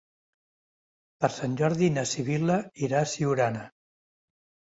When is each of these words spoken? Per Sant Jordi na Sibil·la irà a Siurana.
Per 1.25 1.29
Sant 1.33 1.57
Jordi 1.59 1.91
na 1.97 2.05
Sibil·la 2.13 2.57
irà 2.87 3.01
a 3.05 3.09
Siurana. 3.13 3.67